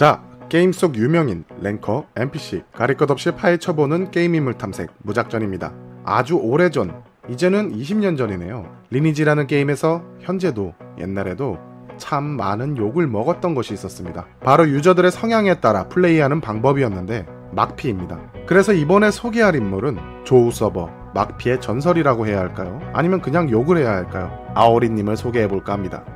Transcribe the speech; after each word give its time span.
자, 0.00 0.22
게임 0.48 0.72
속 0.72 0.96
유명인, 0.96 1.44
랭커, 1.60 2.06
NPC, 2.16 2.62
가릴 2.72 2.96
것 2.96 3.10
없이 3.10 3.32
파헤쳐보는 3.32 4.10
게임 4.10 4.34
인물 4.34 4.54
탐색, 4.54 4.88
무작전입니다. 5.02 5.74
아주 6.06 6.36
오래전, 6.36 7.02
이제는 7.28 7.76
20년 7.76 8.16
전이네요. 8.16 8.64
리니지라는 8.88 9.46
게임에서 9.46 10.02
현재도, 10.20 10.72
옛날에도 10.98 11.58
참 11.98 12.24
많은 12.24 12.78
욕을 12.78 13.08
먹었던 13.08 13.54
것이 13.54 13.74
있었습니다. 13.74 14.24
바로 14.42 14.66
유저들의 14.70 15.10
성향에 15.10 15.60
따라 15.60 15.86
플레이하는 15.88 16.40
방법이었는데, 16.40 17.26
막피입니다. 17.52 18.18
그래서 18.46 18.72
이번에 18.72 19.10
소개할 19.10 19.54
인물은 19.54 19.98
조우 20.24 20.50
서버, 20.50 20.88
막피의 21.12 21.60
전설이라고 21.60 22.26
해야 22.26 22.38
할까요? 22.38 22.80
아니면 22.94 23.20
그냥 23.20 23.50
욕을 23.50 23.76
해야 23.76 23.90
할까요? 23.90 24.32
아오리님을 24.54 25.18
소개해볼까 25.18 25.74
합니다. 25.74 26.06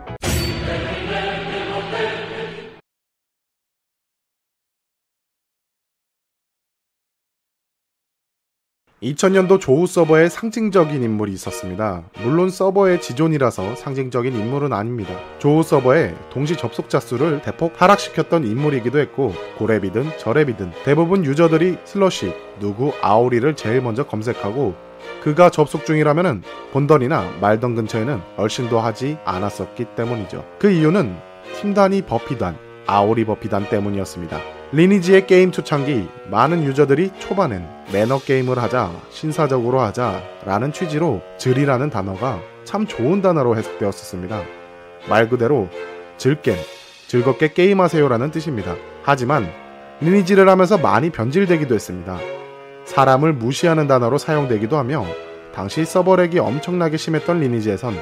2000년도 9.03 9.61
조우 9.61 9.87
서버에 9.87 10.29
상징적인 10.29 11.03
인물이 11.03 11.33
있었습니다. 11.33 12.05
물론 12.23 12.49
서버의 12.49 13.01
지존이라서 13.03 13.75
상징적인 13.77 14.35
인물은 14.35 14.73
아닙니다. 14.73 15.13
조우 15.39 15.63
서버의 15.63 16.15
동시 16.31 16.57
접속자 16.57 17.01
수를 17.01 17.43
대폭 17.43 17.73
하락시켰던 17.77 18.47
인물이기도 18.47 18.99
했고 18.99 19.35
고랩이든 19.59 20.17
저랩이든 20.19 20.85
대부분 20.85 21.25
유저들이 21.25 21.79
슬러시, 21.85 22.33
누구, 22.61 22.93
아오리를 23.03 23.55
제일 23.57 23.83
먼저 23.83 24.07
검색하고 24.07 24.75
그가 25.23 25.51
접속 25.51 25.85
중이라면 25.85 26.43
본던이나 26.73 27.39
말던 27.41 27.75
근처에는 27.75 28.21
얼씬도 28.39 28.81
하지 28.81 29.19
않았었기 29.27 29.85
때문이죠. 29.97 30.45
그 30.59 30.71
이유는 30.71 31.15
팀단이 31.61 32.03
버피단, 32.03 32.57
아오리 32.87 33.25
버피단 33.25 33.69
때문이었습니다. 33.69 34.39
리니지의 34.73 35.27
게임 35.27 35.53
초창기 35.53 36.09
많은 36.31 36.65
유저들이 36.65 37.13
초반엔 37.19 37.67
매너 37.93 38.19
게임을 38.19 38.59
하자, 38.59 38.91
신사적으로 39.11 39.81
하자 39.81 40.23
라는 40.45 40.73
취지로 40.73 41.23
즐이라는 41.39 41.91
단어가 41.91 42.41
참 42.65 42.87
좋은 42.87 43.23
단어로 43.23 43.57
해석되었었습니다. 43.57 44.43
말 45.09 45.29
그대로 45.29 45.69
즐겜, 46.17 46.57
즐겁게 47.07 47.53
게임하세요 47.53 48.09
라는 48.09 48.31
뜻입니다. 48.31 48.75
하지만 49.03 49.49
리니지를 50.01 50.49
하면서 50.49 50.77
많이 50.79 51.11
변질되기도 51.11 51.75
했습니다. 51.75 52.19
사람을 52.85 53.33
무시하는 53.33 53.87
단어로 53.87 54.19
사용되기도 54.19 54.77
하며 54.77 55.05
당시 55.55 55.85
서버렉이 55.85 56.39
엄청나게 56.39 56.97
심했던 56.97 57.41
리니지에선 57.41 57.95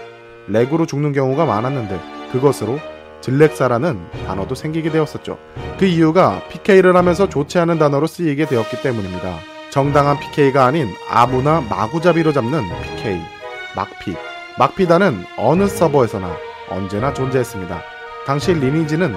렉으로 0.48 0.86
죽는 0.86 1.12
경우가 1.12 1.44
많았는데 1.44 2.00
그것으로 2.32 2.78
질렉사라는 3.22 4.26
단어도 4.26 4.54
생기게 4.54 4.90
되었었죠. 4.90 5.38
그 5.78 5.86
이유가 5.86 6.42
PK를 6.48 6.96
하면서 6.96 7.28
좋지 7.28 7.58
않은 7.58 7.78
단어로 7.78 8.06
쓰이게 8.06 8.46
되었기 8.46 8.82
때문입니다. 8.82 9.38
정당한 9.70 10.20
PK가 10.20 10.66
아닌 10.66 10.88
아무나 11.08 11.62
마구잡이로 11.62 12.32
잡는 12.32 12.62
PK, 12.82 13.18
막피. 13.74 14.14
막피단은 14.58 15.24
어느 15.38 15.66
서버에서나 15.66 16.36
언제나 16.68 17.14
존재했습니다. 17.14 17.82
당시 18.26 18.52
리니지는 18.52 19.14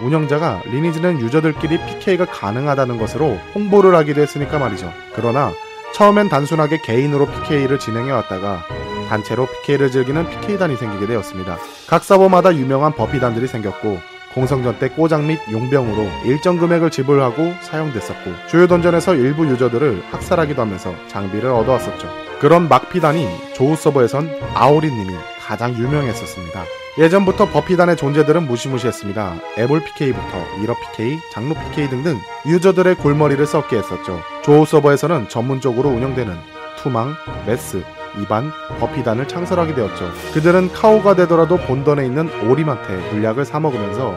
운영자가 0.00 0.62
리니지는 0.64 1.20
유저들끼리 1.20 1.84
PK가 1.84 2.24
가능하다는 2.24 2.98
것으로 2.98 3.38
홍보를 3.54 3.94
하기도 3.94 4.22
했으니까 4.22 4.58
말이죠. 4.58 4.90
그러나 5.14 5.52
처음엔 5.94 6.28
단순하게 6.28 6.80
개인으로 6.82 7.26
PK를 7.26 7.78
진행해 7.78 8.10
왔다가 8.10 8.64
단체로 9.10 9.46
PK를 9.46 9.90
즐기는 9.90 10.24
PK단이 10.30 10.76
생기게 10.76 11.06
되었습니다. 11.08 11.58
각 11.88 12.04
서버마다 12.04 12.54
유명한 12.54 12.92
법피단들이 12.92 13.48
생겼고 13.48 13.98
공성전 14.34 14.78
때 14.78 14.88
꼬장 14.88 15.26
및 15.26 15.40
용병으로 15.50 16.08
일정 16.24 16.56
금액을 16.56 16.90
지불하고 16.90 17.52
사용됐었고 17.62 18.30
주요 18.48 18.68
던전에서 18.68 19.16
일부 19.16 19.44
유저들을 19.48 20.04
학살하기도 20.12 20.62
하면서 20.62 20.94
장비를 21.08 21.50
얻어왔었죠. 21.50 22.08
그런 22.38 22.68
막피단이 22.68 23.26
조우 23.54 23.74
서버에선 23.74 24.30
아오리님이 24.54 25.12
가장 25.44 25.74
유명했었습니다. 25.74 26.64
예전부터 26.98 27.50
법피단의 27.50 27.96
존재들은 27.96 28.46
무시무시했습니다. 28.46 29.40
에볼 29.58 29.82
PK부터 29.84 30.60
미러 30.60 30.76
PK, 30.78 31.18
장로 31.32 31.54
PK 31.54 31.88
등등 31.88 32.20
유저들의 32.46 32.94
골머리를 32.96 33.44
썩게 33.44 33.78
했었죠. 33.78 34.20
조우 34.42 34.64
서버에서는 34.64 35.28
전문적으로 35.28 35.88
운영되는 35.88 36.36
투망, 36.78 37.14
메스, 37.46 37.82
이반, 38.18 38.50
법피단을 38.78 39.28
창설하게 39.28 39.74
되었죠. 39.74 40.10
그들은 40.34 40.72
카오가 40.72 41.14
되더라도 41.14 41.56
본던에 41.56 42.04
있는 42.04 42.28
오림한테 42.48 43.12
물약을 43.12 43.44
사먹으면서 43.44 44.14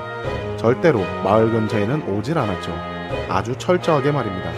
절대로 0.57 1.01
마을 1.23 1.51
근처에는 1.51 2.07
오질 2.07 2.37
않았죠. 2.37 2.71
아주 3.29 3.55
철저하게 3.57 4.11
말입니다. 4.11 4.51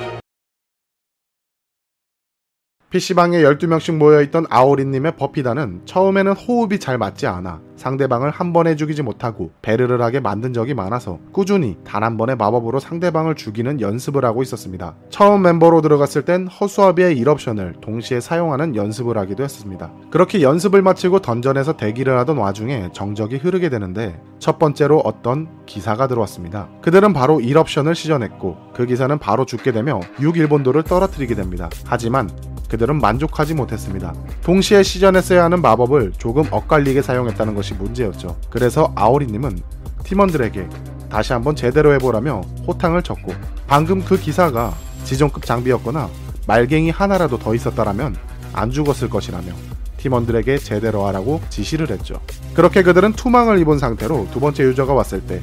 PC방에 2.96 3.40
12명씩 3.40 3.98
모여있던 3.98 4.46
아오리님의 4.50 5.18
법피단은 5.18 5.82
처음에는 5.84 6.32
호흡이 6.32 6.80
잘 6.80 6.98
맞지 6.98 7.28
않아 7.28 7.60
상대방을 7.76 8.32
한 8.32 8.54
번에 8.54 8.78
죽이지 8.78 9.02
못하고 9.02 9.52
베르를 9.62 10.02
하게 10.02 10.22
만든 10.22 10.54
적이 10.54 10.76
많아서 10.76 11.20
꾸준히 11.34 11.76
단 11.84 12.06
한 12.06 12.18
번의 12.18 12.36
마법으로 12.36 12.80
상대방을 12.80 13.34
죽이는 13.36 13.82
연습을 13.82 14.24
하고 14.24 14.44
있었습니다. 14.44 14.96
처음 15.10 15.42
멤버로 15.42 15.82
들어갔을 15.82 16.24
땐 16.24 16.48
허수아비의 16.48 17.20
1옵션을 17.22 17.82
동시에 17.82 18.20
사용하는 18.20 18.76
연습을 18.76 19.18
하기도 19.18 19.44
했습니다. 19.44 19.92
그렇게 20.12 20.42
연습을 20.42 20.84
마치고 20.84 21.20
던전에서 21.20 21.78
대기를 21.78 22.18
하던 22.20 22.38
와중에 22.38 22.90
정적이 22.94 23.38
흐르게 23.38 23.70
되는데 23.70 24.22
첫 24.38 24.60
번째로 24.60 25.00
어떤 25.00 25.48
기사가 25.66 26.08
들어왔습니다. 26.08 26.70
그들은 26.84 27.12
바로 27.14 27.40
1옵션을 27.40 27.96
시전했고 27.96 28.56
그 28.76 28.86
기사는 28.86 29.18
바로 29.18 29.46
죽게 29.46 29.72
되며 29.72 30.00
6일본도를 30.20 30.86
떨어뜨리게 30.86 31.34
됩니다. 31.34 31.70
하지만 31.88 32.30
그들은 32.76 33.00
만족하지 33.00 33.54
못했습니다. 33.54 34.14
동시에 34.44 34.84
시전했어야 34.84 35.46
하는 35.46 35.62
마법을 35.62 36.12
조금 36.18 36.44
엇갈리게 36.52 37.02
사용했다는 37.02 37.56
것이 37.56 37.74
문제였죠. 37.74 38.36
그래서 38.50 38.92
아오리님은 38.96 39.62
팀원들에게 40.04 40.68
다시 41.10 41.32
한번 41.32 41.56
제대로 41.56 41.94
해보라며 41.94 42.42
호탕을 42.68 43.02
쳤고 43.02 43.34
방금 43.66 44.04
그 44.04 44.20
기사가 44.20 44.74
지존급 45.06 45.46
장비였거나 45.46 46.10
말갱이 46.48 46.90
하나라도 46.90 47.40
더 47.40 47.56
있었다라면 47.56 48.18
안 48.52 48.72
죽었을 48.72 49.10
것이라며 49.10 49.54
팀원들에게 49.98 50.58
제대로 50.58 51.08
하라고 51.08 51.42
지시를 51.50 51.90
했죠. 51.90 52.20
그렇게 52.54 52.84
그들은 52.84 53.14
투망을 53.14 53.58
입은 53.60 53.80
상태로 53.80 54.28
두 54.32 54.42
번째 54.42 54.64
유저가 54.64 54.94
왔을 54.94 55.22
때 55.22 55.40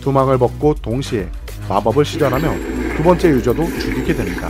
투망을 0.00 0.38
벗고 0.38 0.74
동시에 0.74 1.28
마법을 1.68 2.06
시전하며 2.06 2.96
두 2.96 3.02
번째 3.02 3.28
유저도 3.28 3.64
죽이게 3.78 4.14
됩니다. 4.14 4.48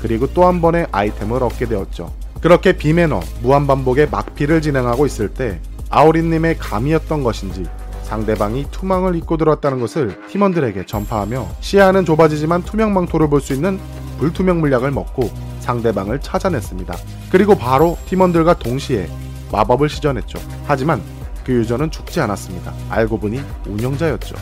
그리고 0.00 0.32
또 0.32 0.46
한 0.46 0.60
번의 0.60 0.86
아이템을 0.92 1.42
얻게 1.42 1.66
되었죠. 1.66 2.12
그렇게 2.40 2.72
비매너, 2.76 3.20
무한반복의 3.42 4.08
막피를 4.10 4.62
진행하고 4.62 5.06
있을 5.06 5.28
때 5.28 5.60
아오린님의 5.90 6.58
감이었던 6.58 7.24
것인지 7.24 7.64
상대방이 8.04 8.66
투망을 8.70 9.16
입고 9.16 9.36
들어왔다는 9.36 9.80
것을 9.80 10.18
팀원들에게 10.28 10.86
전파하며 10.86 11.46
시야는 11.60 12.04
좁아지지만 12.04 12.62
투명 12.62 12.94
망토를 12.94 13.28
볼 13.28 13.40
수 13.40 13.52
있는 13.52 13.78
불투명 14.18 14.60
물약을 14.60 14.90
먹고 14.90 15.30
상대방을 15.60 16.20
찾아냈습니다. 16.20 16.96
그리고 17.30 17.54
바로 17.56 17.98
팀원들과 18.06 18.54
동시에 18.58 19.08
마법을 19.52 19.88
시전했죠. 19.88 20.38
하지만 20.66 21.02
그 21.44 21.52
유저는 21.52 21.90
죽지 21.90 22.20
않았습니다. 22.20 22.72
알고 22.88 23.18
보니 23.18 23.40
운영자였죠. 23.66 24.36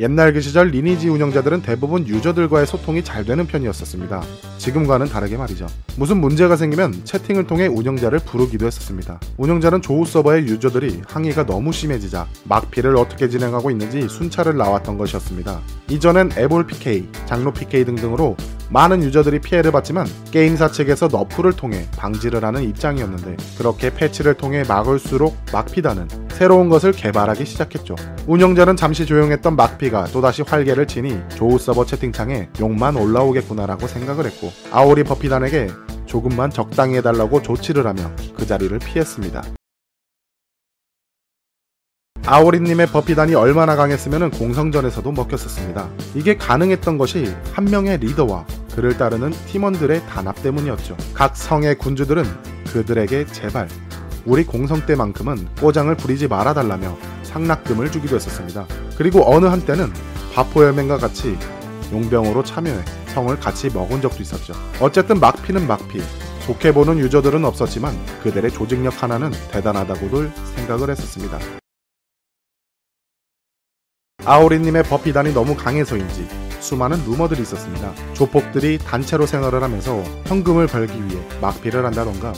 옛날 0.00 0.32
그 0.32 0.40
시절 0.40 0.68
리니지 0.68 1.08
운영자들은 1.08 1.62
대부분 1.62 2.06
유저들과의 2.06 2.68
소통이 2.68 3.02
잘 3.02 3.24
되는 3.24 3.44
편이었었습니다. 3.48 4.22
지금과는 4.58 5.06
다르게 5.08 5.36
말이죠. 5.36 5.66
무슨 5.96 6.20
문제가 6.20 6.54
생기면 6.54 7.04
채팅을 7.04 7.48
통해 7.48 7.66
운영자를 7.66 8.20
부르기도 8.20 8.66
했었습니다. 8.66 9.18
운영자는 9.38 9.82
조우 9.82 10.06
서버의 10.06 10.44
유저들이 10.44 11.02
항의가 11.08 11.46
너무 11.46 11.72
심해지자 11.72 12.28
막피를 12.44 12.96
어떻게 12.96 13.28
진행하고 13.28 13.72
있는지 13.72 14.08
순찰을 14.08 14.56
나왔던 14.56 14.98
것이었습니다. 14.98 15.60
이전엔 15.90 16.30
에볼 16.36 16.68
PK, 16.68 17.08
장로 17.26 17.52
PK 17.52 17.84
등등으로 17.84 18.36
많은 18.70 19.02
유저들이 19.02 19.40
피해를 19.40 19.72
봤지만 19.72 20.06
게임사 20.30 20.70
측에서 20.70 21.08
너프를 21.08 21.54
통해 21.54 21.86
방지를 21.96 22.44
하는 22.44 22.62
입장이었는데 22.62 23.36
그렇게 23.56 23.92
패치를 23.92 24.34
통해 24.34 24.62
막을수록 24.68 25.36
막피다는 25.52 26.08
새로운 26.30 26.68
것을 26.68 26.92
개발하기 26.92 27.44
시작했죠. 27.44 27.96
운영자는 28.26 28.76
잠시 28.76 29.06
조용했던 29.06 29.56
막피가 29.56 30.04
또다시 30.12 30.42
활개를 30.42 30.86
치니 30.86 31.18
조우 31.34 31.58
서버 31.58 31.84
채팅창에 31.84 32.50
욕만 32.60 32.96
올라오겠구나라고 32.96 33.86
생각을 33.86 34.26
했고 34.26 34.52
아오리 34.70 35.04
버피단에게 35.04 35.68
조금만 36.06 36.50
적당히 36.50 36.96
해달라고 36.96 37.42
조치를 37.42 37.86
하며 37.86 38.10
그 38.36 38.46
자리를 38.46 38.78
피했습니다. 38.78 39.42
아오리님의 42.24 42.88
버피단이 42.88 43.34
얼마나 43.34 43.74
강했으면 43.74 44.30
공성전에서도 44.30 45.10
먹혔었습니다. 45.10 45.88
이게 46.14 46.36
가능했던 46.36 46.98
것이 46.98 47.34
한 47.54 47.64
명의 47.64 47.96
리더와 47.96 48.44
그를 48.78 48.96
따르는 48.96 49.32
팀원들의 49.46 50.06
단합 50.06 50.40
때문이었죠. 50.40 50.96
각 51.12 51.36
성의 51.36 51.76
군주들은 51.78 52.22
그들에게 52.72 53.26
제발 53.26 53.68
우리 54.24 54.44
공성 54.44 54.86
때만큼은 54.86 55.52
꼬장을 55.56 55.92
부리지 55.96 56.28
말아달라며 56.28 56.96
상납금을 57.24 57.90
주기도 57.90 58.14
했었습니다. 58.14 58.68
그리고 58.96 59.34
어느 59.34 59.46
한때는 59.46 59.92
바포열맹과 60.32 60.98
같이 60.98 61.36
용병으로 61.90 62.44
참여해 62.44 62.84
성을 63.08 63.40
같이 63.40 63.68
먹은 63.68 64.00
적도 64.00 64.22
있었죠. 64.22 64.52
어쨌든 64.80 65.18
막피는 65.18 65.66
막피. 65.66 66.00
좋게 66.46 66.72
보는 66.72 67.00
유저들은 67.00 67.44
없었지만 67.44 67.96
그들의 68.22 68.52
조직력 68.52 69.02
하나는 69.02 69.32
대단하다고들 69.50 70.30
생각을 70.54 70.90
했었습니다. 70.90 71.40
아오리님의 74.24 74.84
버피단이 74.84 75.34
너무 75.34 75.56
강해서인지 75.56 76.47
수많은 76.60 77.04
루머들이 77.04 77.42
있었습니다. 77.42 77.92
조폭들이 78.14 78.78
단체로 78.78 79.26
생활을 79.26 79.62
하면서 79.62 80.02
현금을 80.26 80.66
벌기 80.66 80.94
위해 81.04 81.20
막피를 81.40 81.84
한다던가 81.84 82.32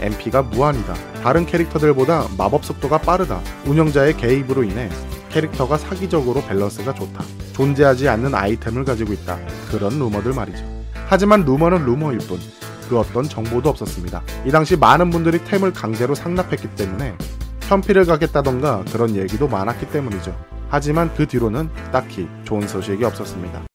MP가 0.00 0.42
무한이다. 0.42 0.94
다른 1.22 1.46
캐릭터들보다 1.46 2.26
마법 2.36 2.64
속도가 2.64 2.98
빠르다. 2.98 3.40
운영자의 3.66 4.16
개입으로 4.16 4.64
인해 4.64 4.88
캐릭터가 5.30 5.78
사기적으로 5.78 6.42
밸런스가 6.42 6.92
좋다. 6.92 7.24
존재하지 7.52 8.08
않는 8.08 8.34
아이템을 8.34 8.84
가지고 8.84 9.12
있다. 9.12 9.38
그런 9.70 9.98
루머들 9.98 10.32
말이죠. 10.32 10.64
하지만 11.06 11.44
루머는 11.44 11.84
루머일 11.84 12.18
뿐. 12.18 12.38
그 12.88 12.98
어떤 12.98 13.26
정보도 13.26 13.70
없었습니다. 13.70 14.22
이 14.44 14.50
당시 14.50 14.76
많은 14.76 15.10
분들이 15.10 15.42
템을 15.44 15.72
강제로 15.72 16.14
상납했기 16.14 16.74
때문에 16.74 17.16
현피를 17.62 18.04
가겠다던가 18.04 18.84
그런 18.92 19.16
얘기도 19.16 19.48
많았기 19.48 19.88
때문이죠. 19.90 20.36
하지만 20.72 21.14
그 21.14 21.26
뒤로는 21.26 21.68
딱히 21.92 22.26
좋은 22.44 22.66
소식이 22.66 23.04
없었습니다. 23.04 23.66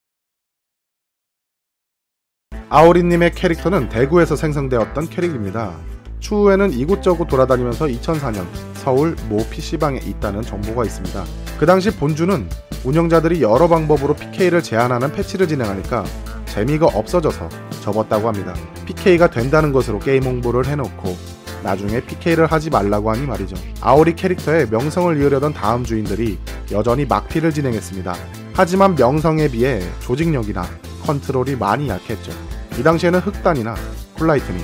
아오리님의 2.69 3.33
캐릭터는 3.35 3.87
대구에서 3.87 4.35
생성되었던 4.35 5.09
캐릭입니다. 5.09 5.77
추후에는 6.19 6.73
이곳저곳 6.73 7.27
돌아다니면서 7.27 7.85
2004년 7.85 8.47
서울 8.73 9.15
모 9.29 9.37
PC방에 9.47 9.99
있다는 9.99 10.41
정보가 10.41 10.85
있습니다. 10.85 11.23
그 11.59 11.67
당시 11.67 11.95
본주는 11.95 12.49
운영자들이 12.83 13.43
여러 13.43 13.67
방법으로 13.67 14.15
PK를 14.15 14.63
제한하는 14.63 15.11
패치를 15.11 15.47
진행하니까 15.47 16.03
재미가 16.47 16.87
없어져서 16.87 17.47
접었다고 17.83 18.27
합니다. 18.27 18.55
PK가 18.87 19.29
된다는 19.29 19.71
것으로 19.71 19.99
게임 19.99 20.23
홍보를 20.23 20.65
해놓고 20.65 21.15
나중에 21.63 22.01
PK를 22.01 22.47
하지 22.47 22.71
말라고 22.71 23.11
하니 23.11 23.27
말이죠. 23.27 23.55
아오리 23.81 24.15
캐릭터에 24.15 24.65
명성을 24.65 25.15
이으려던 25.15 25.53
다음 25.53 25.83
주인들이 25.83 26.39
여전히 26.71 27.05
막피를 27.05 27.53
진행했습니다. 27.53 28.15
하지만 28.53 28.95
명성에 28.95 29.49
비해 29.49 29.81
조직력이나 29.99 30.65
컨트롤이 31.03 31.55
많이 31.55 31.89
약했죠. 31.89 32.31
이 32.77 32.83
당시에는 32.83 33.19
흑단이나 33.19 33.75
call 34.15 34.29
lightning, 34.29 34.63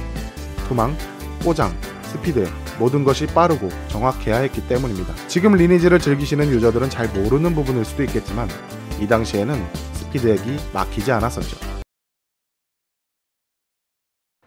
투망, 0.68 0.96
꼬장, 1.44 1.76
스피드 2.04 2.48
모든 2.80 3.04
것이 3.04 3.28
빠르고 3.28 3.70
정확해야 3.88 4.38
했기 4.38 4.68
때문입니다. 4.68 5.14
지금 5.28 5.54
리니지를 5.56 6.00
즐기시는 6.00 6.50
유저들은 6.50 6.90
잘 6.90 7.08
모르는 7.10 7.56
부분일 7.56 7.86
수도 7.86 8.04
있겠지만 8.04 8.50
이 9.00 9.08
당시에는 9.08 9.64
스피드핵이 9.94 10.58
막히지 10.74 11.12
않았었죠. 11.12 11.73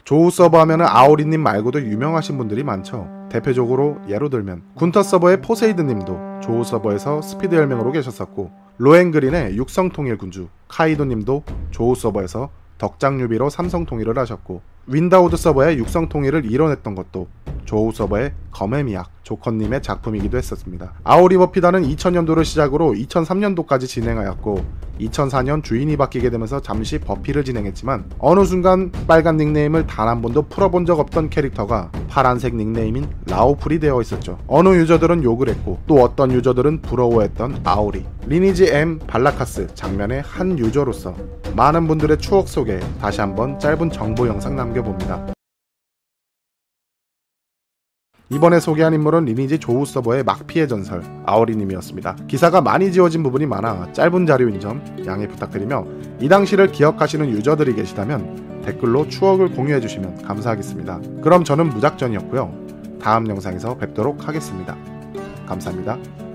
조우 0.07 0.31
서버 0.31 0.61
하면은 0.61 0.87
아오리님 0.89 1.43
말고도 1.43 1.83
유명하신 1.83 2.39
분들이 2.39 2.63
많죠. 2.63 3.09
대표적으로 3.29 3.99
예로 4.09 4.29
들면 4.29 4.63
군터 4.77 5.03
서버의 5.03 5.43
포세이드님도 5.43 6.43
조우 6.45 6.63
서버에서 6.63 7.23
스피드 7.23 7.57
혈맹으로 7.57 7.91
계셨었고 7.91 8.53
로엔그린의 8.79 9.57
육성 9.57 9.91
통일 9.91 10.17
군주 10.17 10.47
카이도님도 10.69 11.43
조우 11.73 11.97
서버에서 11.97 12.51
덕장유비로 12.79 13.51
삼성 13.51 13.85
통일을 13.85 14.17
하셨고 14.17 14.63
윈다우드 14.87 15.37
서버의 15.37 15.77
육성 15.79 16.09
통일을 16.09 16.45
이뤄냈던 16.45 16.95
것도 16.95 17.27
조우 17.67 17.93
서버의 17.93 18.33
검의 18.53 18.85
미학 18.85 19.11
조커님의 19.23 19.83
작품이기도 19.83 20.39
했었습니다. 20.39 20.95
아오리 21.05 21.51
법피단은 21.51 21.83
2000년도를 21.83 22.45
시작으로 22.45 22.93
2003년도까지 22.93 23.87
진행하였고 23.87 24.87
2004년 25.01 25.63
주인이 25.63 25.95
바뀌게 25.97 26.31
되면서 26.31 26.63
잠시 26.63 26.99
법피를 26.99 27.45
진행했지만 27.45 28.05
어느 28.19 28.45
순간 28.45 28.91
빨간 29.07 29.37
닉네임을 29.37 29.87
단 29.87 30.07
한 30.07 30.23
번도 30.23 30.43
풀어본 30.43 30.87
적 30.87 31.01
없던 31.01 31.31
캐릭터가 31.31 31.91
파란색 32.09 32.55
닉네임인 32.55 33.09
lawful이 33.27 33.81
되어 33.81 34.01
있었죠. 34.01 34.39
어느 34.47 34.69
유저들은 34.69 35.25
욕을 35.25 35.49
했고 35.49 35.81
또 35.89 35.97
어떤 36.03 36.31
유저들은 36.31 36.83
부러워했던 36.83 37.63
아오리 37.65 38.05
리니지 38.27 38.69
M 38.69 39.01
발라카스 39.01 39.75
장면의 39.75 40.23
한 40.23 40.59
유저로서 40.59 41.15
많은 41.57 41.89
분들의 41.89 42.19
추억 42.19 42.49
속에 42.49 42.79
다시 43.01 43.21
한번 43.21 43.59
짧은 43.59 43.91
정보 43.91 44.29
영상 44.29 44.55
남겨봅니다. 44.55 45.36
이번에 48.29 48.59
소개한 48.59 48.93
인물은 48.93 49.25
리니지 49.27 49.59
조우 49.61 49.87
서버의 49.87 50.25
막피의 50.25 50.67
전설 50.67 51.03
아오리님이었습니다. 51.27 52.17
기사가 52.27 52.61
많이 52.61 52.91
지워진 52.91 53.23
부분이 53.23 53.47
많아 53.47 53.93
짧은 53.93 54.27
자료인 54.27 54.59
점 54.59 54.83
양해 55.07 55.29
부탁드리며 55.29 55.87
이 56.21 56.29
당시를 56.29 56.73
기억하시는 56.73 57.29
유저들이 57.29 57.75
계시다면 57.75 58.63
댓글로 58.65 59.09
추억을 59.09 59.53
공유해 59.53 59.81
주시면 59.81 60.23
감사하겠습니다. 60.23 61.01
그럼 61.23 61.45
저는 61.45 61.69
무작전이었고요. 61.69 62.53
다음 63.01 63.29
영상에서 63.29 63.77
뵙도록 63.77 64.27
하겠습니다. 64.27 64.77
감사합니다. 65.47 66.26